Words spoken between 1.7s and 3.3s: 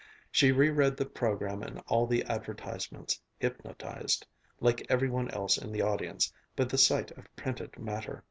all the advertisements,